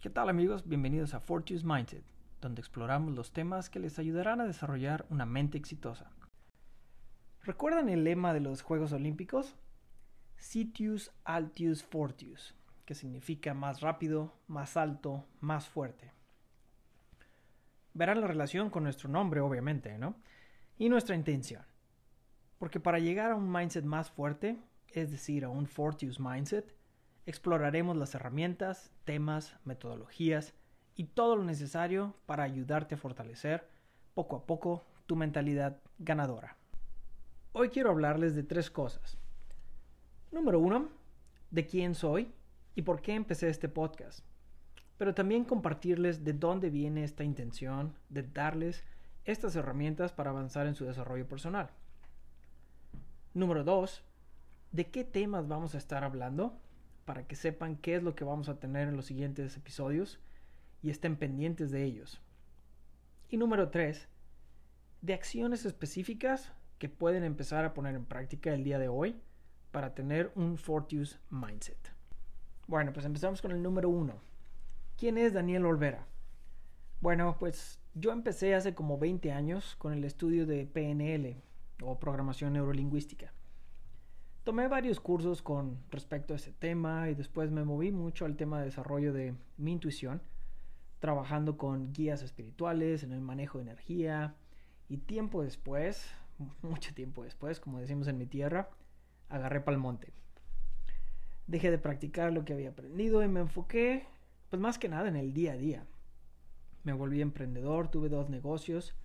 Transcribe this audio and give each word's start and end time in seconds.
¿Qué 0.00 0.10
tal 0.10 0.28
amigos? 0.28 0.68
Bienvenidos 0.68 1.14
a 1.14 1.20
Fortune's 1.20 1.64
Mindset, 1.64 2.04
donde 2.40 2.60
exploramos 2.60 3.14
los 3.14 3.32
temas 3.32 3.68
que 3.68 3.80
les 3.80 3.98
ayudarán 3.98 4.40
a 4.40 4.46
desarrollar 4.46 5.06
una 5.10 5.26
mente 5.26 5.58
exitosa. 5.58 6.12
¿Recuerdan 7.42 7.88
el 7.88 8.04
lema 8.04 8.32
de 8.32 8.38
los 8.38 8.62
Juegos 8.62 8.92
Olímpicos? 8.92 9.56
Sitius 10.36 11.10
Altius 11.24 11.82
Fortius, 11.82 12.54
que 12.84 12.94
significa 12.94 13.54
más 13.54 13.80
rápido, 13.80 14.34
más 14.46 14.76
alto, 14.76 15.26
más 15.40 15.68
fuerte. 15.68 16.12
Verán 17.92 18.20
la 18.20 18.28
relación 18.28 18.70
con 18.70 18.84
nuestro 18.84 19.08
nombre, 19.08 19.40
obviamente, 19.40 19.98
¿no? 19.98 20.14
Y 20.78 20.88
nuestra 20.88 21.16
intención. 21.16 21.71
Porque 22.62 22.78
para 22.78 23.00
llegar 23.00 23.32
a 23.32 23.34
un 23.34 23.50
mindset 23.50 23.84
más 23.84 24.08
fuerte, 24.08 24.56
es 24.92 25.10
decir, 25.10 25.44
a 25.44 25.48
un 25.48 25.66
Fortius 25.66 26.20
Mindset, 26.20 26.76
exploraremos 27.26 27.96
las 27.96 28.14
herramientas, 28.14 28.92
temas, 29.04 29.56
metodologías 29.64 30.54
y 30.94 31.06
todo 31.06 31.34
lo 31.34 31.42
necesario 31.42 32.14
para 32.24 32.44
ayudarte 32.44 32.94
a 32.94 32.98
fortalecer 32.98 33.66
poco 34.14 34.36
a 34.36 34.46
poco 34.46 34.86
tu 35.06 35.16
mentalidad 35.16 35.80
ganadora. 35.98 36.56
Hoy 37.50 37.70
quiero 37.70 37.90
hablarles 37.90 38.36
de 38.36 38.44
tres 38.44 38.70
cosas. 38.70 39.18
Número 40.30 40.60
uno, 40.60 40.88
de 41.50 41.66
quién 41.66 41.96
soy 41.96 42.32
y 42.76 42.82
por 42.82 43.02
qué 43.02 43.14
empecé 43.14 43.48
este 43.48 43.68
podcast. 43.68 44.20
Pero 44.98 45.14
también 45.14 45.44
compartirles 45.44 46.22
de 46.22 46.32
dónde 46.32 46.70
viene 46.70 47.02
esta 47.02 47.24
intención 47.24 47.98
de 48.08 48.22
darles 48.22 48.84
estas 49.24 49.56
herramientas 49.56 50.12
para 50.12 50.30
avanzar 50.30 50.68
en 50.68 50.76
su 50.76 50.84
desarrollo 50.84 51.26
personal. 51.26 51.68
Número 53.34 53.64
dos, 53.64 54.04
de 54.72 54.90
qué 54.90 55.04
temas 55.04 55.48
vamos 55.48 55.74
a 55.74 55.78
estar 55.78 56.04
hablando 56.04 56.58
para 57.04 57.26
que 57.26 57.34
sepan 57.34 57.76
qué 57.76 57.96
es 57.96 58.02
lo 58.02 58.14
que 58.14 58.24
vamos 58.24 58.48
a 58.48 58.60
tener 58.60 58.88
en 58.88 58.96
los 58.96 59.06
siguientes 59.06 59.56
episodios 59.56 60.20
y 60.82 60.90
estén 60.90 61.16
pendientes 61.16 61.70
de 61.70 61.84
ellos. 61.84 62.20
Y 63.30 63.38
número 63.38 63.70
3, 63.70 64.08
de 65.00 65.14
acciones 65.14 65.64
específicas 65.64 66.52
que 66.78 66.88
pueden 66.88 67.24
empezar 67.24 67.64
a 67.64 67.72
poner 67.72 67.94
en 67.94 68.04
práctica 68.04 68.52
el 68.52 68.64
día 68.64 68.78
de 68.78 68.88
hoy 68.88 69.20
para 69.70 69.94
tener 69.94 70.30
un 70.34 70.58
Fortius 70.58 71.18
Mindset. 71.30 71.94
Bueno, 72.66 72.92
pues 72.92 73.06
empezamos 73.06 73.40
con 73.40 73.52
el 73.52 73.62
número 73.62 73.88
1. 73.88 74.14
¿Quién 74.98 75.16
es 75.16 75.32
Daniel 75.32 75.64
Olvera? 75.64 76.06
Bueno, 77.00 77.36
pues 77.38 77.80
yo 77.94 78.12
empecé 78.12 78.54
hace 78.54 78.74
como 78.74 78.98
20 78.98 79.32
años 79.32 79.74
con 79.76 79.92
el 79.92 80.04
estudio 80.04 80.46
de 80.46 80.66
PNL 80.66 81.42
o 81.80 81.98
programación 81.98 82.52
neurolingüística. 82.52 83.32
Tomé 84.44 84.66
varios 84.66 84.98
cursos 84.98 85.40
con 85.40 85.78
respecto 85.90 86.34
a 86.34 86.36
ese 86.36 86.52
tema 86.52 87.08
y 87.08 87.14
después 87.14 87.52
me 87.52 87.64
moví 87.64 87.92
mucho 87.92 88.24
al 88.24 88.36
tema 88.36 88.58
de 88.58 88.66
desarrollo 88.66 89.12
de 89.12 89.36
mi 89.56 89.72
intuición, 89.72 90.20
trabajando 90.98 91.56
con 91.56 91.92
guías 91.92 92.22
espirituales 92.22 93.04
en 93.04 93.12
el 93.12 93.20
manejo 93.20 93.58
de 93.58 93.62
energía 93.62 94.34
y 94.88 94.98
tiempo 94.98 95.44
después, 95.44 96.12
mucho 96.62 96.92
tiempo 96.92 97.22
después, 97.22 97.60
como 97.60 97.78
decimos 97.78 98.08
en 98.08 98.18
mi 98.18 98.26
tierra, 98.26 98.70
agarré 99.28 99.60
pa'l 99.60 99.78
monte. 99.78 100.12
Dejé 101.46 101.70
de 101.70 101.78
practicar 101.78 102.32
lo 102.32 102.44
que 102.44 102.52
había 102.52 102.70
aprendido 102.70 103.22
y 103.22 103.28
me 103.28 103.40
enfoqué, 103.40 104.06
pues 104.50 104.60
más 104.60 104.78
que 104.78 104.88
nada 104.88 105.08
en 105.08 105.16
el 105.16 105.32
día 105.32 105.52
a 105.52 105.56
día. 105.56 105.86
Me 106.82 106.92
volví 106.92 107.20
emprendedor, 107.20 107.88
tuve 107.88 108.08
dos 108.08 108.28
negocios, 108.28 108.96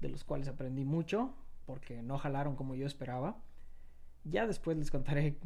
de 0.00 0.10
los 0.10 0.22
cuales 0.22 0.48
aprendí 0.48 0.84
mucho, 0.84 1.34
porque 1.72 2.02
no 2.02 2.18
jalaron 2.18 2.54
como 2.54 2.74
yo 2.74 2.86
esperaba 2.86 3.40
ya 4.24 4.46
después 4.46 4.76
les 4.76 4.90
contaré 4.90 5.36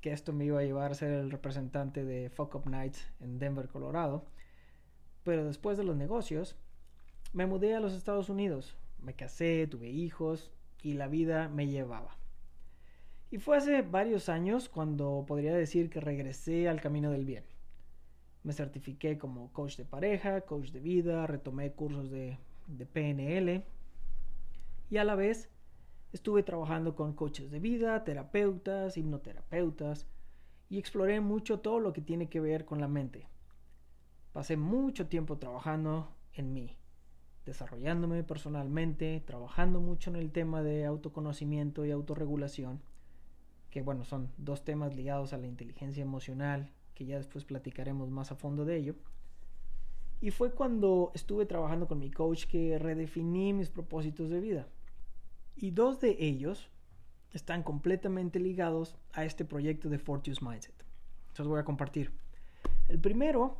que 0.00 0.12
esto 0.12 0.32
me 0.32 0.46
iba 0.46 0.60
a 0.60 0.64
llevar 0.64 0.90
a 0.90 0.94
ser 0.94 1.12
el 1.12 1.30
representante 1.30 2.04
de 2.04 2.30
Fuck 2.30 2.54
Up 2.54 2.68
Nights 2.68 3.06
en 3.20 3.38
Denver, 3.38 3.68
Colorado. 3.68 4.24
Pero 5.22 5.44
después 5.44 5.76
de 5.76 5.84
los 5.84 5.96
negocios, 5.96 6.56
me 7.32 7.46
mudé 7.46 7.74
a 7.74 7.80
los 7.80 7.92
Estados 7.92 8.30
Unidos. 8.30 8.76
Me 8.98 9.14
casé, 9.14 9.66
tuve 9.66 9.90
hijos 9.90 10.50
y 10.82 10.94
la 10.94 11.06
vida 11.06 11.48
me 11.48 11.68
llevaba. 11.68 12.16
Y 13.30 13.38
fue 13.38 13.58
hace 13.58 13.82
varios 13.82 14.28
años 14.28 14.68
cuando 14.68 15.24
podría 15.28 15.54
decir 15.54 15.90
que 15.90 16.00
regresé 16.00 16.68
al 16.68 16.80
camino 16.80 17.10
del 17.10 17.26
bien. 17.26 17.44
Me 18.42 18.54
certifiqué 18.54 19.18
como 19.18 19.52
coach 19.52 19.76
de 19.76 19.84
pareja, 19.84 20.40
coach 20.40 20.70
de 20.70 20.80
vida, 20.80 21.26
retomé 21.26 21.72
cursos 21.72 22.10
de, 22.10 22.38
PNL 22.92 23.62
y 24.90 24.98
a 24.98 25.04
la 25.04 25.14
vez 25.14 25.48
Estuve 26.12 26.42
trabajando 26.42 26.96
con 26.96 27.12
coaches 27.12 27.52
de 27.52 27.60
vida, 27.60 28.02
terapeutas, 28.02 28.96
hipnoterapeutas 28.96 30.08
y 30.68 30.78
exploré 30.78 31.20
mucho 31.20 31.60
todo 31.60 31.78
lo 31.78 31.92
que 31.92 32.00
tiene 32.00 32.28
que 32.28 32.40
ver 32.40 32.64
con 32.64 32.80
la 32.80 32.88
mente. 32.88 33.28
Pasé 34.32 34.56
mucho 34.56 35.06
tiempo 35.06 35.38
trabajando 35.38 36.16
en 36.32 36.52
mí, 36.52 36.76
desarrollándome 37.46 38.24
personalmente, 38.24 39.22
trabajando 39.24 39.80
mucho 39.80 40.10
en 40.10 40.16
el 40.16 40.32
tema 40.32 40.62
de 40.64 40.84
autoconocimiento 40.84 41.84
y 41.84 41.92
autorregulación, 41.92 42.82
que 43.70 43.82
bueno, 43.82 44.04
son 44.04 44.32
dos 44.36 44.64
temas 44.64 44.96
ligados 44.96 45.32
a 45.32 45.38
la 45.38 45.46
inteligencia 45.46 46.02
emocional, 46.02 46.72
que 46.94 47.06
ya 47.06 47.18
después 47.18 47.44
platicaremos 47.44 48.10
más 48.10 48.32
a 48.32 48.36
fondo 48.36 48.64
de 48.64 48.76
ello. 48.78 48.96
Y 50.20 50.32
fue 50.32 50.52
cuando 50.52 51.12
estuve 51.14 51.46
trabajando 51.46 51.86
con 51.86 52.00
mi 52.00 52.10
coach 52.10 52.46
que 52.46 52.80
redefiní 52.80 53.52
mis 53.52 53.70
propósitos 53.70 54.28
de 54.28 54.40
vida 54.40 54.68
y 55.60 55.72
dos 55.72 56.00
de 56.00 56.16
ellos 56.18 56.70
están 57.32 57.62
completamente 57.62 58.40
ligados 58.40 58.96
a 59.12 59.26
este 59.26 59.44
proyecto 59.44 59.90
de 59.90 59.98
Fortius 59.98 60.42
Mindset. 60.42 60.74
Se 61.34 61.42
los 61.42 61.48
voy 61.48 61.60
a 61.60 61.64
compartir. 61.64 62.12
El 62.88 62.98
primero 62.98 63.58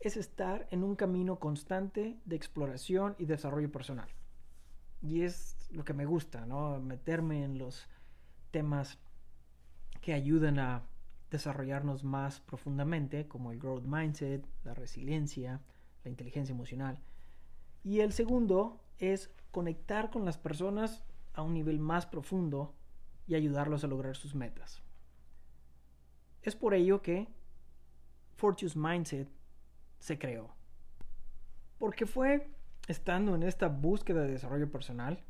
es 0.00 0.16
estar 0.16 0.66
en 0.72 0.82
un 0.82 0.96
camino 0.96 1.38
constante 1.38 2.18
de 2.24 2.36
exploración 2.36 3.14
y 3.18 3.26
desarrollo 3.26 3.70
personal. 3.70 4.08
Y 5.00 5.22
es 5.22 5.68
lo 5.70 5.84
que 5.84 5.94
me 5.94 6.04
gusta, 6.04 6.46
¿no? 6.46 6.80
Meterme 6.80 7.44
en 7.44 7.58
los 7.58 7.86
temas 8.50 8.98
que 10.00 10.14
ayudan 10.14 10.58
a 10.58 10.82
desarrollarnos 11.30 12.02
más 12.02 12.40
profundamente, 12.40 13.28
como 13.28 13.52
el 13.52 13.60
growth 13.60 13.84
mindset, 13.84 14.44
la 14.64 14.74
resiliencia, 14.74 15.60
la 16.02 16.10
inteligencia 16.10 16.52
emocional. 16.52 16.98
Y 17.84 18.00
el 18.00 18.12
segundo 18.12 18.80
es 18.98 19.30
conectar 19.52 20.10
con 20.10 20.24
las 20.24 20.38
personas 20.38 21.05
a 21.36 21.42
un 21.42 21.54
nivel 21.54 21.78
más 21.78 22.06
profundo 22.06 22.74
y 23.26 23.34
ayudarlos 23.36 23.84
a 23.84 23.86
lograr 23.86 24.16
sus 24.16 24.34
metas. 24.34 24.82
Es 26.42 26.56
por 26.56 26.74
ello 26.74 27.02
que 27.02 27.28
Fortune's 28.34 28.76
Mindset 28.76 29.28
se 29.98 30.18
creó. 30.18 30.54
Porque 31.78 32.06
fue 32.06 32.50
estando 32.88 33.34
en 33.34 33.42
esta 33.42 33.68
búsqueda 33.68 34.22
de 34.22 34.32
desarrollo 34.32 34.70
personal 34.70 35.24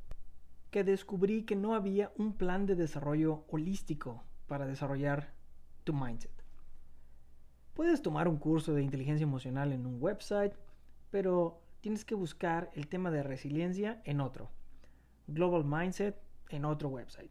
que 0.70 0.84
descubrí 0.84 1.44
que 1.44 1.56
no 1.56 1.74
había 1.74 2.12
un 2.16 2.34
plan 2.34 2.66
de 2.66 2.74
desarrollo 2.74 3.44
holístico 3.48 4.24
para 4.46 4.66
desarrollar 4.66 5.32
tu 5.84 5.92
mindset. 5.92 6.32
Puedes 7.74 8.02
tomar 8.02 8.28
un 8.28 8.38
curso 8.38 8.74
de 8.74 8.82
inteligencia 8.82 9.24
emocional 9.24 9.72
en 9.72 9.86
un 9.86 10.02
website, 10.02 10.54
pero 11.10 11.62
tienes 11.80 12.04
que 12.04 12.14
buscar 12.14 12.70
el 12.74 12.88
tema 12.88 13.10
de 13.10 13.22
resiliencia 13.22 14.00
en 14.04 14.20
otro. 14.20 14.50
Global 15.26 15.64
Mindset 15.64 16.20
en 16.50 16.64
otro 16.64 16.88
website. 16.88 17.30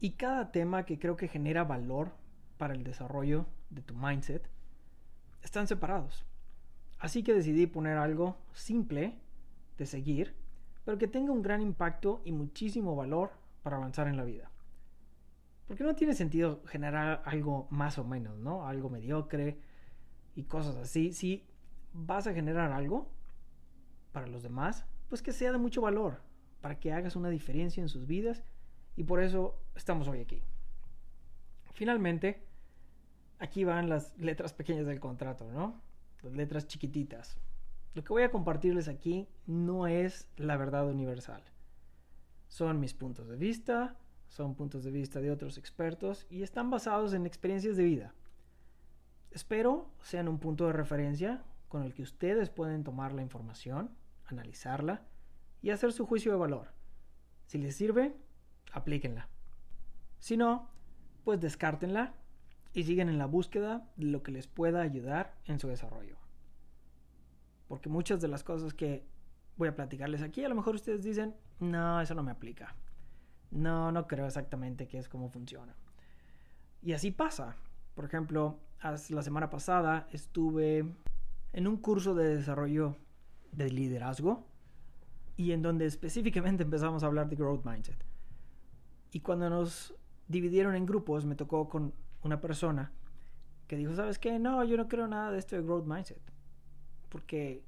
Y 0.00 0.12
cada 0.12 0.52
tema 0.52 0.84
que 0.84 0.98
creo 0.98 1.16
que 1.16 1.28
genera 1.28 1.64
valor 1.64 2.12
para 2.56 2.74
el 2.74 2.84
desarrollo 2.84 3.46
de 3.70 3.82
tu 3.82 3.94
mindset 3.94 4.48
están 5.42 5.66
separados. 5.66 6.24
Así 6.98 7.22
que 7.22 7.34
decidí 7.34 7.66
poner 7.66 7.96
algo 7.96 8.36
simple 8.52 9.18
de 9.76 9.86
seguir, 9.86 10.34
pero 10.84 10.98
que 10.98 11.08
tenga 11.08 11.32
un 11.32 11.42
gran 11.42 11.60
impacto 11.60 12.22
y 12.24 12.32
muchísimo 12.32 12.96
valor 12.96 13.30
para 13.62 13.76
avanzar 13.76 14.08
en 14.08 14.16
la 14.16 14.24
vida. 14.24 14.50
Porque 15.66 15.84
no 15.84 15.94
tiene 15.94 16.14
sentido 16.14 16.62
generar 16.66 17.22
algo 17.26 17.68
más 17.70 17.98
o 17.98 18.04
menos, 18.04 18.38
¿no? 18.38 18.66
Algo 18.66 18.88
mediocre 18.88 19.60
y 20.34 20.44
cosas 20.44 20.76
así. 20.76 21.12
Si 21.12 21.46
vas 21.92 22.26
a 22.26 22.32
generar 22.32 22.72
algo 22.72 23.10
para 24.12 24.26
los 24.26 24.42
demás, 24.42 24.86
pues 25.08 25.22
que 25.22 25.32
sea 25.32 25.52
de 25.52 25.58
mucho 25.58 25.82
valor, 25.82 26.22
para 26.60 26.78
que 26.78 26.92
hagas 26.92 27.16
una 27.16 27.30
diferencia 27.30 27.80
en 27.80 27.88
sus 27.88 28.06
vidas 28.06 28.44
y 28.96 29.04
por 29.04 29.22
eso 29.22 29.60
estamos 29.74 30.08
hoy 30.08 30.20
aquí. 30.20 30.42
Finalmente, 31.72 32.42
aquí 33.38 33.64
van 33.64 33.88
las 33.88 34.16
letras 34.18 34.52
pequeñas 34.52 34.86
del 34.86 35.00
contrato, 35.00 35.50
¿no? 35.52 35.80
Las 36.22 36.32
letras 36.32 36.66
chiquititas. 36.66 37.38
Lo 37.94 38.02
que 38.02 38.12
voy 38.12 38.22
a 38.22 38.30
compartirles 38.30 38.88
aquí 38.88 39.28
no 39.46 39.86
es 39.86 40.28
la 40.36 40.56
verdad 40.56 40.88
universal. 40.88 41.42
Son 42.48 42.80
mis 42.80 42.94
puntos 42.94 43.28
de 43.28 43.36
vista, 43.36 43.96
son 44.28 44.54
puntos 44.54 44.84
de 44.84 44.90
vista 44.90 45.20
de 45.20 45.30
otros 45.30 45.58
expertos 45.58 46.26
y 46.28 46.42
están 46.42 46.70
basados 46.70 47.12
en 47.12 47.26
experiencias 47.26 47.76
de 47.76 47.84
vida. 47.84 48.14
Espero 49.30 49.90
sean 50.02 50.28
un 50.28 50.38
punto 50.38 50.66
de 50.66 50.72
referencia 50.72 51.44
con 51.68 51.82
el 51.82 51.94
que 51.94 52.02
ustedes 52.02 52.50
pueden 52.50 52.82
tomar 52.82 53.12
la 53.12 53.22
información, 53.22 53.90
analizarla 54.26 55.02
y 55.62 55.70
hacer 55.70 55.92
su 55.92 56.06
juicio 56.06 56.32
de 56.32 56.38
valor. 56.38 56.72
Si 57.46 57.58
les 57.58 57.76
sirve, 57.76 58.14
aplíquenla. 58.72 59.28
Si 60.18 60.36
no, 60.36 60.68
pues 61.24 61.40
descártenla 61.40 62.14
y 62.72 62.84
siguen 62.84 63.08
en 63.08 63.18
la 63.18 63.26
búsqueda 63.26 63.88
de 63.96 64.06
lo 64.06 64.22
que 64.22 64.32
les 64.32 64.46
pueda 64.46 64.82
ayudar 64.82 65.34
en 65.46 65.58
su 65.58 65.68
desarrollo. 65.68 66.16
Porque 67.66 67.88
muchas 67.88 68.20
de 68.20 68.28
las 68.28 68.44
cosas 68.44 68.74
que 68.74 69.06
voy 69.56 69.68
a 69.68 69.74
platicarles 69.74 70.22
aquí, 70.22 70.44
a 70.44 70.48
lo 70.48 70.54
mejor 70.54 70.74
ustedes 70.74 71.02
dicen, 71.02 71.34
no, 71.60 72.00
eso 72.00 72.14
no 72.14 72.22
me 72.22 72.30
aplica. 72.30 72.74
No, 73.50 73.92
no 73.92 74.06
creo 74.06 74.26
exactamente 74.26 74.86
que 74.86 74.98
es 74.98 75.08
como 75.08 75.28
funciona. 75.30 75.74
Y 76.82 76.92
así 76.92 77.10
pasa. 77.10 77.56
Por 77.94 78.04
ejemplo, 78.04 78.60
la 78.82 79.22
semana 79.22 79.50
pasada 79.50 80.06
estuve 80.12 80.84
en 81.52 81.66
un 81.66 81.76
curso 81.78 82.14
de 82.14 82.36
desarrollo 82.36 82.96
de 83.52 83.70
liderazgo 83.70 84.46
y 85.38 85.52
en 85.52 85.62
donde 85.62 85.86
específicamente 85.86 86.62
empezamos 86.64 87.02
a 87.02 87.06
hablar 87.06 87.30
de 87.30 87.36
growth 87.36 87.64
mindset. 87.64 88.04
Y 89.12 89.20
cuando 89.20 89.48
nos 89.48 89.94
dividieron 90.26 90.74
en 90.74 90.84
grupos, 90.84 91.24
me 91.24 91.36
tocó 91.36 91.70
con 91.70 91.94
una 92.22 92.42
persona 92.42 92.92
que 93.66 93.76
dijo, 93.76 93.94
¿sabes 93.94 94.18
qué? 94.18 94.38
No, 94.38 94.62
yo 94.64 94.76
no 94.76 94.88
creo 94.88 95.06
nada 95.06 95.30
de 95.30 95.38
esto 95.38 95.56
de 95.56 95.62
growth 95.62 95.86
mindset. 95.86 96.20
Porque 97.08 97.64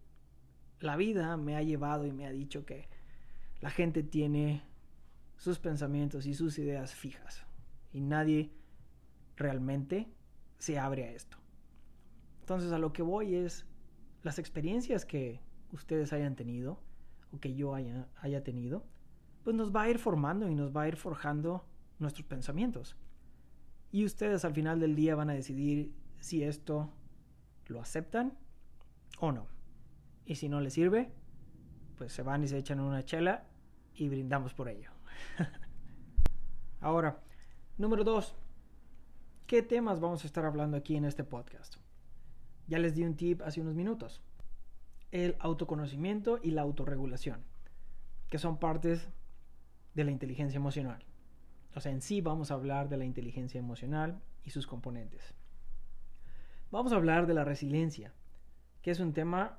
la 0.80 0.96
vida 0.96 1.36
me 1.36 1.56
ha 1.56 1.62
llevado 1.62 2.06
y 2.06 2.12
me 2.12 2.26
ha 2.26 2.32
dicho 2.32 2.66
que 2.66 2.88
la 3.60 3.70
gente 3.70 4.02
tiene 4.02 4.62
sus 5.36 5.58
pensamientos 5.58 6.26
y 6.26 6.34
sus 6.34 6.58
ideas 6.58 6.94
fijas. 6.94 7.44
Y 7.92 8.00
nadie 8.00 8.50
realmente 9.36 10.08
se 10.58 10.78
abre 10.78 11.04
a 11.04 11.12
esto. 11.12 11.38
Entonces 12.40 12.72
a 12.72 12.78
lo 12.78 12.92
que 12.92 13.02
voy 13.02 13.36
es 13.36 13.64
las 14.22 14.40
experiencias 14.40 15.04
que 15.04 15.40
ustedes 15.72 16.12
hayan 16.12 16.34
tenido 16.34 16.80
o 17.32 17.40
que 17.40 17.54
yo 17.54 17.74
haya, 17.74 18.42
tenido, 18.42 18.84
pues 19.44 19.56
nos 19.56 19.74
va 19.74 19.82
a 19.82 19.90
ir 19.90 19.98
formando 19.98 20.48
y 20.48 20.54
nos 20.54 20.74
va 20.74 20.82
a 20.82 20.88
ir 20.88 20.96
forjando 20.96 21.64
nuestros 21.98 22.26
pensamientos. 22.26 22.96
Y 23.92 24.04
ustedes 24.04 24.44
al 24.44 24.54
final 24.54 24.80
del 24.80 24.94
día 24.94 25.14
van 25.14 25.30
a 25.30 25.34
decidir 25.34 25.92
si 26.20 26.42
esto 26.42 26.92
lo 27.66 27.80
aceptan 27.80 28.38
o 29.18 29.32
no. 29.32 29.46
Y 30.24 30.36
si 30.36 30.48
no 30.48 30.60
les 30.60 30.74
sirve, 30.74 31.12
pues 31.96 32.12
se 32.12 32.22
van 32.22 32.44
y 32.44 32.48
se 32.48 32.58
echan 32.58 32.80
una 32.80 33.04
chela 33.04 33.46
y 33.94 34.08
brindamos 34.08 34.54
por 34.54 34.68
ello. 34.68 34.90
Ahora, 36.80 37.20
número 37.78 38.04
dos, 38.04 38.34
¿qué 39.46 39.62
temas 39.62 40.00
vamos 40.00 40.24
a 40.24 40.26
estar 40.26 40.44
hablando 40.44 40.76
aquí 40.76 40.96
en 40.96 41.04
este 41.04 41.24
podcast? 41.24 41.76
Ya 42.68 42.78
les 42.78 42.94
di 42.94 43.04
un 43.04 43.16
tip 43.16 43.42
hace 43.42 43.60
unos 43.60 43.74
minutos. 43.74 44.22
El 45.10 45.36
autoconocimiento 45.40 46.38
y 46.42 46.52
la 46.52 46.62
autorregulación, 46.62 47.42
que 48.28 48.38
son 48.38 48.58
partes 48.58 49.08
de 49.94 50.04
la 50.04 50.12
inteligencia 50.12 50.56
emocional. 50.56 51.04
O 51.74 51.80
sea, 51.80 51.92
en 51.92 52.00
sí 52.00 52.20
vamos 52.20 52.50
a 52.50 52.54
hablar 52.54 52.88
de 52.88 52.96
la 52.96 53.04
inteligencia 53.04 53.58
emocional 53.58 54.20
y 54.44 54.50
sus 54.50 54.66
componentes. 54.66 55.34
Vamos 56.70 56.92
a 56.92 56.96
hablar 56.96 57.26
de 57.26 57.34
la 57.34 57.44
resiliencia, 57.44 58.14
que 58.82 58.92
es 58.92 59.00
un 59.00 59.12
tema 59.12 59.58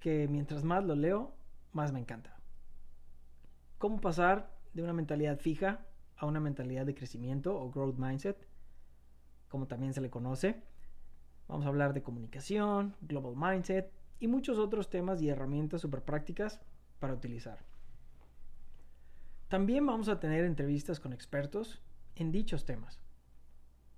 que 0.00 0.26
mientras 0.28 0.64
más 0.64 0.84
lo 0.84 0.96
leo, 0.96 1.34
más 1.72 1.92
me 1.92 2.00
encanta. 2.00 2.36
¿Cómo 3.78 4.00
pasar 4.00 4.50
de 4.74 4.82
una 4.82 4.92
mentalidad 4.92 5.38
fija 5.38 5.86
a 6.16 6.26
una 6.26 6.40
mentalidad 6.40 6.86
de 6.86 6.94
crecimiento 6.94 7.56
o 7.56 7.70
growth 7.70 7.98
mindset, 7.98 8.48
como 9.48 9.68
también 9.68 9.94
se 9.94 10.00
le 10.00 10.10
conoce? 10.10 10.62
Vamos 11.46 11.66
a 11.66 11.68
hablar 11.68 11.92
de 11.92 12.02
comunicación, 12.02 12.96
global 13.00 13.34
mindset 13.36 13.95
y 14.18 14.28
muchos 14.28 14.58
otros 14.58 14.88
temas 14.88 15.20
y 15.20 15.28
herramientas 15.28 15.80
súper 15.80 16.02
prácticas 16.02 16.60
para 16.98 17.14
utilizar. 17.14 17.58
También 19.48 19.86
vamos 19.86 20.08
a 20.08 20.18
tener 20.18 20.44
entrevistas 20.44 20.98
con 20.98 21.12
expertos 21.12 21.80
en 22.16 22.32
dichos 22.32 22.64
temas 22.64 23.00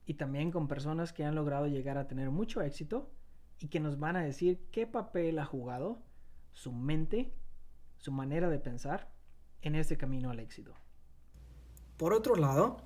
y 0.04 0.14
también 0.14 0.50
con 0.50 0.68
personas 0.68 1.12
que 1.12 1.24
han 1.24 1.34
logrado 1.34 1.66
llegar 1.66 1.96
a 1.98 2.06
tener 2.06 2.30
mucho 2.30 2.60
éxito 2.60 3.10
y 3.58 3.68
que 3.68 3.80
nos 3.80 3.98
van 3.98 4.16
a 4.16 4.22
decir 4.22 4.66
qué 4.70 4.86
papel 4.86 5.38
ha 5.38 5.44
jugado 5.44 6.02
su 6.52 6.72
mente, 6.72 7.32
su 7.96 8.12
manera 8.12 8.48
de 8.50 8.58
pensar 8.58 9.10
en 9.62 9.74
este 9.74 9.96
camino 9.96 10.30
al 10.30 10.40
éxito. 10.40 10.74
Por 11.96 12.12
otro 12.12 12.36
lado, 12.36 12.82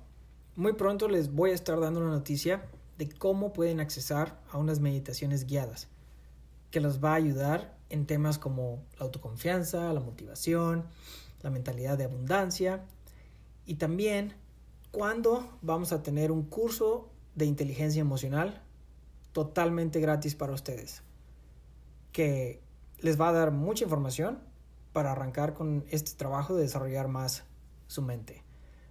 muy 0.55 0.73
pronto 0.73 1.07
les 1.07 1.33
voy 1.33 1.51
a 1.51 1.55
estar 1.55 1.79
dando 1.79 1.99
una 1.99 2.09
noticia 2.09 2.65
de 2.97 3.09
cómo 3.09 3.53
pueden 3.53 3.79
accesar 3.79 4.41
a 4.51 4.57
unas 4.57 4.79
meditaciones 4.79 5.45
guiadas 5.45 5.89
que 6.73 6.81
los 6.81 7.03
va 7.03 7.11
a 7.11 7.17
ayudar 7.17 7.77
en 7.91 8.07
temas 8.07 8.39
como 8.39 8.83
la 8.97 9.05
autoconfianza, 9.05 9.93
la 9.93 9.99
motivación, 9.99 10.87
la 11.43 11.51
mentalidad 11.51 11.99
de 11.99 12.05
abundancia 12.05 12.83
y 13.67 13.75
también 13.75 14.33
cuándo 14.89 15.55
vamos 15.61 15.93
a 15.93 16.01
tener 16.01 16.31
un 16.31 16.41
curso 16.41 17.11
de 17.35 17.45
inteligencia 17.45 18.01
emocional 18.01 18.63
totalmente 19.33 19.99
gratis 19.99 20.33
para 20.33 20.51
ustedes 20.51 21.03
que 22.11 22.59
les 22.97 23.21
va 23.21 23.29
a 23.29 23.33
dar 23.33 23.51
mucha 23.51 23.83
información 23.83 24.39
para 24.93 25.11
arrancar 25.11 25.53
con 25.53 25.85
este 25.91 26.13
trabajo 26.13 26.55
de 26.55 26.63
desarrollar 26.63 27.07
más 27.07 27.43
su 27.85 28.01
mente. 28.01 28.41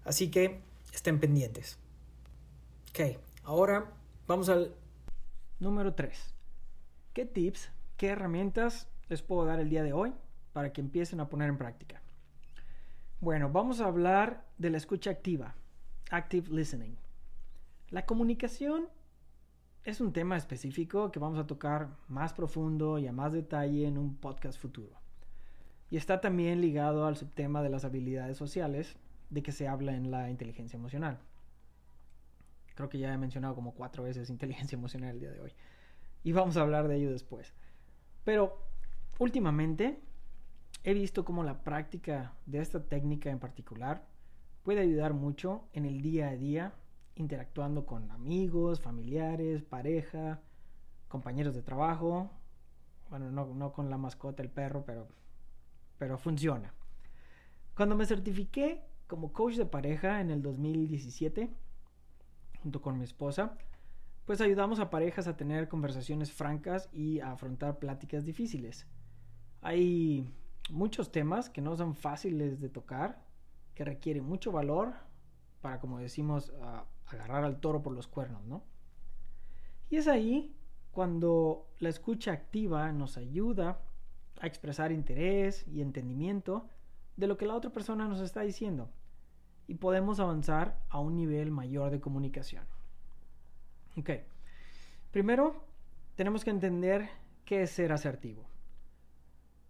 Así 0.05 0.31
que 0.31 0.63
estén 0.93 1.19
pendientes. 1.19 1.79
Ok, 2.91 3.19
ahora 3.43 3.91
vamos 4.29 4.49
al 4.49 4.73
número 5.59 5.95
3. 5.95 6.42
¿Qué 7.13 7.27
tips, 7.27 7.71
qué 7.99 8.09
herramientas 8.09 8.89
les 9.11 9.21
puedo 9.21 9.45
dar 9.45 9.61
el 9.61 9.69
día 9.69 9.83
de 9.83 9.93
hoy 9.93 10.15
para 10.55 10.73
que 10.73 10.81
empiecen 10.81 11.21
a 11.21 11.29
poner 11.29 11.51
en 11.51 11.59
práctica? 11.59 12.01
Bueno, 13.21 13.51
vamos 13.51 13.83
a 13.83 13.87
hablar 13.87 14.47
de 14.57 14.71
la 14.71 14.79
escucha 14.79 15.11
activa, 15.11 15.55
active 16.11 16.49
listening. 16.49 16.97
La 17.91 18.07
comunicación 18.07 18.89
es 19.85 20.01
un 20.01 20.15
tema 20.15 20.39
específico 20.39 21.13
que 21.13 21.19
vamos 21.19 21.39
a 21.39 21.47
tocar 21.47 21.91
más 22.09 22.33
profundo 22.33 22.99
y 22.99 23.07
a 23.07 23.13
más 23.13 23.35
detalle 23.35 23.87
en 23.87 23.99
un 23.99 24.17
podcast 24.17 24.59
futuro. 24.59 24.97
Y 25.91 25.99
está 25.99 26.23
también 26.23 26.63
ligado 26.63 27.05
al 27.05 27.19
subtema 27.19 27.63
de 27.63 27.69
las 27.69 27.85
habilidades 27.85 28.39
sociales 28.39 28.97
de 29.29 29.43
que 29.43 29.53
se 29.53 29.69
habla 29.69 29.95
en 29.95 30.11
la 30.11 30.31
inteligencia 30.31 30.79
emocional. 30.79 31.19
Creo 32.75 32.89
que 32.89 32.99
ya 32.99 33.13
he 33.13 33.19
mencionado 33.19 33.55
como 33.55 33.75
cuatro 33.75 34.05
veces 34.05 34.31
inteligencia 34.31 34.77
emocional 34.77 35.11
el 35.11 35.21
día 35.21 35.31
de 35.31 35.41
hoy. 35.41 35.53
Y 36.23 36.33
vamos 36.33 36.57
a 36.57 36.63
hablar 36.63 36.89
de 36.89 36.97
ello 36.97 37.11
después. 37.11 37.53
Pero 38.25 38.59
últimamente 39.19 40.01
He 40.85 40.95
visto 40.95 41.25
cómo 41.25 41.45
la 41.45 41.63
práctica 41.63 42.35
de 42.45 42.61
esta 42.61 42.85
técnica 42.85 43.31
en 43.31 43.39
particular 43.39 44.05
puede 44.65 44.81
ayudar 44.81 45.15
mucho 45.15 45.69
en 45.73 45.85
el 45.85 46.03
día 46.03 46.29
a 46.29 46.37
día, 46.37 46.75
interactuando 47.15 47.87
con 47.87 48.11
amigos, 48.11 48.81
familiares, 48.81 49.63
pareja, 49.63 50.41
compañeros 51.07 51.55
de 51.55 51.63
trabajo. 51.63 52.33
Bueno, 53.11 53.31
no, 53.31 53.73
con 53.73 53.91
la 53.91 53.97
mascota, 53.97 54.43
el 54.43 54.51
perro, 54.51 54.85
pero, 54.85 55.07
pero 55.99 56.19
funciona. 56.19 56.75
Cuando 57.77 57.95
me 57.95 58.05
certifiqué 58.05 58.83
como 59.07 59.33
coach 59.33 59.55
de 59.55 59.67
pareja 59.67 60.21
en 60.21 60.31
el 60.31 60.43
2017, 60.43 61.49
junto 62.61 62.83
con 62.83 62.99
mi 62.99 63.05
esposa, 63.05 63.57
pues 64.25 64.41
ayudamos 64.41 64.79
a 64.79 64.91
parejas 64.91 65.27
a 65.27 65.37
tener 65.37 65.69
conversaciones 65.69 66.33
francas 66.33 66.89
y 66.93 67.21
a 67.21 67.33
afrontar 67.33 67.79
pláticas 67.79 68.25
difíciles. 68.25 68.87
Hay 69.61 70.33
muchos 70.71 71.11
temas 71.11 71.51
que 71.51 71.61
no 71.61 71.77
son 71.77 71.95
fáciles 71.95 72.61
de 72.61 72.69
tocar, 72.69 73.25
que 73.75 73.85
requieren 73.85 74.25
mucho 74.25 74.53
valor 74.53 74.93
para, 75.61 75.81
como 75.81 75.99
decimos, 75.99 76.53
agarrar 77.07 77.45
al 77.45 77.61
toro 77.61 77.83
por 77.83 77.93
los 77.93 78.07
cuernos, 78.07 78.45
¿no? 78.47 78.65
Y 79.91 79.97
es 79.97 80.09
ahí 80.09 80.57
cuando 80.91 81.69
la 81.79 81.89
escucha 81.89 82.33
activa 82.33 82.93
nos 82.93 83.17
ayuda 83.17 83.83
a 84.41 84.47
expresar 84.47 84.93
interés 84.93 85.67
y 85.69 85.81
entendimiento 85.81 86.69
de 87.17 87.27
lo 87.27 87.37
que 87.37 87.47
la 87.47 87.55
otra 87.55 87.71
persona 87.71 88.09
nos 88.09 88.21
está 88.21 88.41
diciendo 88.43 88.91
y 89.67 89.75
podemos 89.75 90.21
avanzar 90.21 90.83
a 90.89 90.99
un 90.99 91.17
nivel 91.17 91.51
mayor 91.51 91.91
de 91.91 92.01
comunicación. 92.01 92.67
Ok, 93.99 94.11
primero 95.11 95.67
tenemos 96.15 96.45
que 96.45 96.51
entender 96.51 97.11
qué 97.45 97.63
es 97.63 97.71
ser 97.71 97.93
asertivo. 97.93 98.47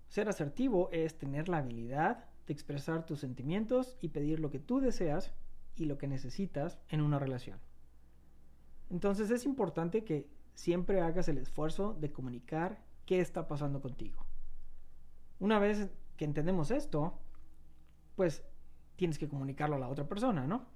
Ser 0.09 0.29
asertivo 0.29 0.91
es 0.93 1.19
tener 1.19 1.49
la 1.49 1.59
habilidad 1.59 2.27
de 2.47 2.53
expresar 2.53 3.05
tus 3.05 3.21
sentimientos 3.21 3.97
y 4.01 4.09
pedir 4.09 4.39
lo 4.39 4.51
que 4.51 4.61
tú 4.61 4.79
deseas 4.79 5.35
y 5.75 5.87
lo 5.87 5.99
que 5.99 6.07
necesitas 6.07 6.79
en 6.89 7.01
una 7.01 7.19
relación. 7.19 7.59
Entonces 8.91 9.31
es 9.31 9.45
importante 9.45 10.05
que 10.05 10.29
siempre 10.55 11.01
hagas 11.01 11.29
el 11.29 11.39
esfuerzo 11.39 11.95
de 11.95 12.13
comunicar 12.13 12.83
qué 13.07 13.21
está 13.21 13.49
pasando 13.49 13.81
contigo. 13.81 14.25
Una 15.41 15.59
vez 15.59 15.91
que 16.17 16.25
entendemos 16.25 16.71
esto, 16.71 17.19
pues 18.15 18.45
tienes 18.97 19.19
que 19.19 19.29
comunicarlo 19.29 19.77
a 19.77 19.81
la 19.81 19.89
otra 19.89 20.07
persona, 20.07 20.47
¿no? 20.47 20.67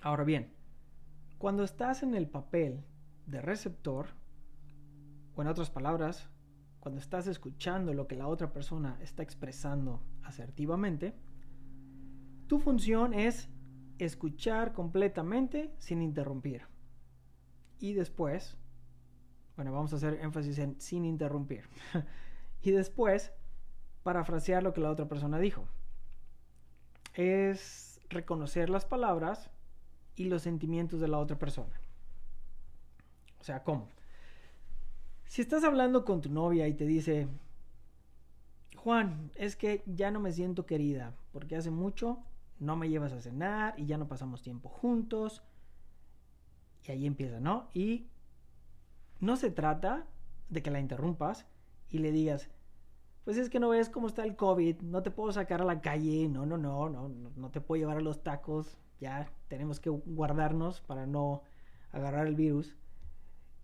Ahora 0.00 0.24
bien, 0.24 0.54
cuando 1.44 1.62
estás 1.62 2.02
en 2.02 2.14
el 2.14 2.26
papel 2.26 2.86
de 3.26 3.42
receptor, 3.42 4.06
o 5.34 5.42
en 5.42 5.48
otras 5.48 5.68
palabras, 5.68 6.30
cuando 6.80 6.98
estás 7.02 7.26
escuchando 7.26 7.92
lo 7.92 8.06
que 8.06 8.16
la 8.16 8.28
otra 8.28 8.50
persona 8.50 8.96
está 9.02 9.22
expresando 9.22 10.02
asertivamente, 10.22 11.14
tu 12.46 12.60
función 12.60 13.12
es 13.12 13.50
escuchar 13.98 14.72
completamente 14.72 15.74
sin 15.76 16.00
interrumpir. 16.00 16.62
Y 17.78 17.92
después, 17.92 18.56
bueno, 19.54 19.70
vamos 19.70 19.92
a 19.92 19.96
hacer 19.96 20.14
énfasis 20.22 20.58
en 20.58 20.80
sin 20.80 21.04
interrumpir. 21.04 21.68
y 22.62 22.70
después, 22.70 23.34
parafrasear 24.02 24.62
lo 24.62 24.72
que 24.72 24.80
la 24.80 24.90
otra 24.90 25.08
persona 25.08 25.38
dijo. 25.38 25.68
Es 27.12 28.00
reconocer 28.08 28.70
las 28.70 28.86
palabras 28.86 29.50
y 30.16 30.24
los 30.24 30.42
sentimientos 30.42 31.00
de 31.00 31.08
la 31.08 31.18
otra 31.18 31.38
persona. 31.38 31.80
O 33.40 33.44
sea, 33.44 33.62
¿cómo? 33.62 33.88
Si 35.26 35.42
estás 35.42 35.64
hablando 35.64 36.04
con 36.04 36.20
tu 36.20 36.30
novia 36.30 36.68
y 36.68 36.74
te 36.74 36.86
dice, 36.86 37.28
Juan, 38.76 39.30
es 39.34 39.56
que 39.56 39.82
ya 39.86 40.10
no 40.10 40.20
me 40.20 40.32
siento 40.32 40.66
querida, 40.66 41.14
porque 41.32 41.56
hace 41.56 41.70
mucho 41.70 42.18
no 42.60 42.76
me 42.76 42.88
llevas 42.88 43.12
a 43.12 43.20
cenar 43.20 43.74
y 43.78 43.86
ya 43.86 43.98
no 43.98 44.08
pasamos 44.08 44.42
tiempo 44.42 44.68
juntos. 44.68 45.42
Y 46.86 46.92
ahí 46.92 47.06
empieza, 47.06 47.40
¿no? 47.40 47.68
Y 47.74 48.06
no 49.20 49.36
se 49.36 49.50
trata 49.50 50.06
de 50.50 50.62
que 50.62 50.70
la 50.70 50.80
interrumpas 50.80 51.46
y 51.90 51.98
le 51.98 52.12
digas, 52.12 52.50
pues 53.24 53.38
es 53.38 53.48
que 53.48 53.58
no 53.58 53.70
ves 53.70 53.88
cómo 53.88 54.06
está 54.06 54.24
el 54.24 54.36
COVID, 54.36 54.82
no 54.82 55.02
te 55.02 55.10
puedo 55.10 55.32
sacar 55.32 55.62
a 55.62 55.64
la 55.64 55.80
calle, 55.80 56.28
no, 56.28 56.44
no, 56.44 56.58
no, 56.58 56.90
no, 56.90 57.08
no 57.08 57.50
te 57.50 57.60
puedo 57.60 57.80
llevar 57.80 57.96
a 57.96 58.02
los 58.02 58.22
tacos, 58.22 58.78
ya 59.00 59.30
tenemos 59.48 59.80
que 59.80 59.90
guardarnos 59.90 60.80
para 60.80 61.06
no 61.06 61.42
agarrar 61.92 62.26
el 62.26 62.34
virus. 62.34 62.76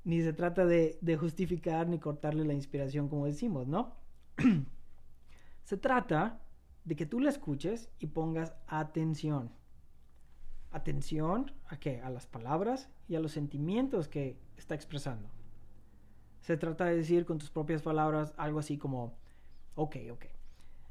Ni 0.05 0.23
se 0.23 0.33
trata 0.33 0.65
de, 0.65 0.99
justificar 1.19 1.89
ni 1.89 1.99
cortarle 1.99 2.45
la 2.45 2.55
inspiración, 2.55 3.09
como 3.09 3.27
decimos, 3.27 3.67
¿no? 3.67 3.97
se 5.65 5.77
trata 5.77 6.41
de 6.85 6.97
que 6.97 7.07
tú 7.07 7.21
la 7.21 7.31
escuches 7.31 7.91
y 7.99 8.07
pongas 8.07 8.55
atención. 8.67 9.51
Atención 10.71 11.53
a 11.67 11.79
qué? 11.79 12.01
A 12.01 12.11
las 12.11 12.27
palabras 12.27 12.89
y 13.09 13.17
a 13.17 13.21
los 13.21 13.33
sentimientos 13.33 14.09
que 14.09 14.39
está 14.57 14.75
expresando. 14.75 15.29
Se 16.41 16.57
trata 16.57 16.87
de 16.87 16.97
decir 16.97 17.27
con 17.27 17.39
tus 17.39 17.51
propias 17.51 17.83
palabras 17.83 18.33
algo 18.37 18.61
así 18.61 18.79
como, 18.79 19.19
ok, 19.75 19.97
ok, 20.13 20.25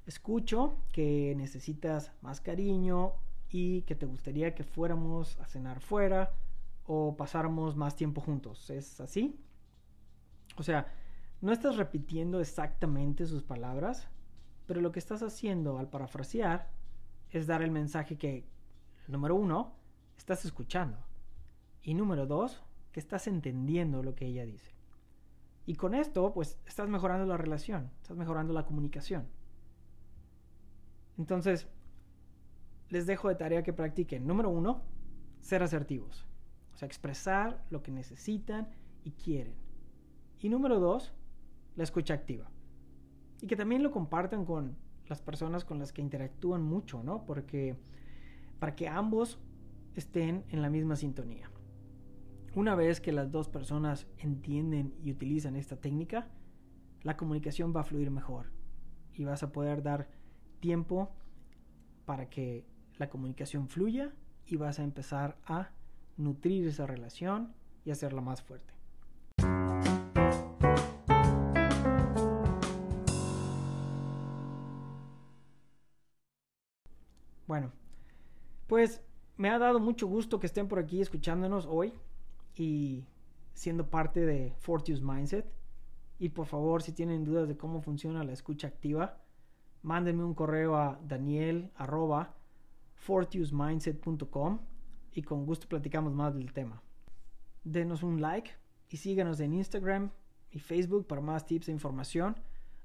escucho 0.06 0.78
que 0.92 1.34
necesitas 1.36 2.12
más 2.22 2.42
cariño 2.42 3.14
y 3.50 3.82
que 3.84 3.96
te 3.96 4.06
gustaría 4.06 4.54
que 4.54 4.64
fuéramos 4.64 5.40
a 5.40 5.46
cenar 5.46 5.80
fuera 5.80 6.34
o 6.86 7.16
pasáramos 7.16 7.76
más 7.76 7.96
tiempo 7.96 8.22
juntos. 8.22 8.70
¿Es 8.70 9.00
así? 9.00 9.40
O 10.58 10.64
sea, 10.64 10.92
no 11.42 11.52
estás 11.52 11.78
repitiendo 11.78 12.40
exactamente 12.42 13.26
sus 13.26 13.44
palabras, 13.44 14.08
pero 14.66 14.82
lo 14.82 14.92
que 14.92 15.00
estás 15.00 15.24
haciendo 15.24 15.78
al 15.78 15.90
parafrasear 15.90 16.70
es 17.32 17.48
dar 17.48 17.62
el 17.62 17.72
mensaje 17.72 18.18
que, 18.18 18.46
número 19.08 19.36
uno, 19.36 19.76
estás 20.18 20.46
escuchando. 20.46 20.98
Y 21.82 21.94
número 21.94 22.26
dos, 22.26 22.62
que 22.92 23.00
estás 23.00 23.28
entendiendo 23.28 24.04
lo 24.04 24.16
que 24.16 24.26
ella 24.26 24.46
dice. 24.46 24.74
Y 25.66 25.76
con 25.76 25.94
esto, 25.94 26.34
pues, 26.34 26.60
estás 26.66 26.90
mejorando 26.90 27.26
la 27.26 27.38
relación, 27.38 27.92
estás 28.02 28.18
mejorando 28.18 28.54
la 28.54 28.66
comunicación. 28.66 29.28
Entonces, 31.18 31.68
les 32.90 33.06
dejo 33.06 33.30
de 33.30 33.36
tarea 33.36 33.64
que 33.64 33.74
practiquen. 33.74 34.26
Número 34.26 34.50
uno, 34.50 34.82
ser 35.42 35.64
asertivos. 35.64 36.28
O 36.74 36.78
sea, 36.78 36.88
expresar 36.88 37.64
lo 37.70 37.82
que 37.84 37.92
necesitan 37.92 38.70
y 39.04 39.12
quieren. 39.12 39.56
Y 40.40 40.50
número 40.50 40.80
dos, 40.80 41.14
la 41.76 41.84
escucha 41.84 42.14
activa. 42.14 42.50
Y 43.42 43.48
que 43.48 43.56
también 43.56 43.84
lo 43.84 43.92
compartan 43.92 44.46
con 44.46 44.78
las 45.08 45.22
personas 45.22 45.66
con 45.66 45.80
las 45.80 45.92
que 45.92 46.02
interactúan 46.02 46.62
mucho, 46.62 47.04
¿no? 47.04 47.26
Porque 47.26 47.76
para 48.60 48.76
que 48.76 48.88
ambos 48.88 49.40
estén 49.96 50.46
en 50.50 50.62
la 50.62 50.70
misma 50.70 50.96
sintonía. 50.96 51.50
Una 52.56 52.76
vez 52.76 53.00
que 53.02 53.12
las 53.12 53.32
dos 53.32 53.48
personas 53.48 54.08
entienden 54.18 54.94
y 55.04 55.12
utilizan 55.12 55.56
esta 55.56 55.78
técnica, 55.78 56.28
la 57.04 57.16
comunicación 57.16 57.74
va 57.76 57.82
a 57.82 57.86
fluir 57.86 58.12
mejor 58.12 58.52
y 59.14 59.24
vas 59.24 59.44
a 59.44 59.52
poder 59.52 59.84
dar 59.84 60.10
tiempo 60.60 61.12
para 62.06 62.30
que 62.30 62.66
la 63.00 63.10
comunicación 63.10 63.68
fluya 63.68 64.14
y 64.46 64.58
vas 64.58 64.78
a 64.78 64.84
empezar 64.84 65.38
a 65.46 65.72
nutrir 66.18 66.68
esa 66.68 66.86
relación 66.86 67.54
y 67.86 67.92
hacerla 67.92 68.22
más 68.22 68.44
fuerte. 68.44 68.74
Bueno, 77.48 77.72
pues 78.68 79.02
me 79.38 79.50
ha 79.50 79.58
dado 79.58 79.80
mucho 79.80 80.06
gusto 80.06 80.40
que 80.40 80.46
estén 80.46 80.68
por 80.68 80.78
aquí 80.78 81.02
escuchándonos 81.02 81.66
hoy 81.66 81.94
y 82.54 83.08
siendo 83.54 83.90
parte 83.90 84.26
de 84.26 84.54
Fortius 84.60 85.02
Mindset. 85.02 85.52
Y 86.20 86.30
por 86.30 86.46
favor, 86.46 86.84
si 86.84 86.92
tienen 86.92 87.24
dudas 87.24 87.48
de 87.48 87.58
cómo 87.58 87.82
funciona 87.82 88.26
la 88.26 88.34
escucha 88.34 88.68
activa, 88.68 89.18
mándenme 89.82 90.26
un 90.26 90.34
correo 90.34 90.76
a 90.76 91.00
daniel 91.02 91.72
y 95.14 95.22
con 95.24 95.46
gusto 95.46 95.68
platicamos 95.68 96.14
más 96.14 96.36
del 96.36 96.54
tema. 96.54 96.82
Denos 97.64 98.04
un 98.04 98.22
like 98.22 98.52
y 98.90 98.98
síganos 98.98 99.40
en 99.40 99.54
Instagram 99.54 100.12
y 100.52 100.60
Facebook 100.60 101.08
para 101.08 101.22
más 101.22 101.46
tips 101.46 101.70
e 101.70 101.72
información 101.72 102.36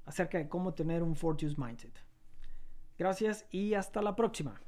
acerca 0.05 0.37
de 0.37 0.49
cómo 0.49 0.73
tener 0.73 1.03
un 1.03 1.15
Fortius 1.15 1.57
Mindset. 1.57 1.93
Gracias 2.97 3.45
y 3.51 3.73
hasta 3.73 4.01
la 4.01 4.15
próxima. 4.15 4.59